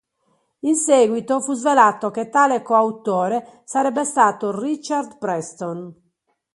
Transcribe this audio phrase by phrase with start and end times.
[0.61, 5.93] In séguito fu svelato che tale coautore sarebbe stato Richard Preston.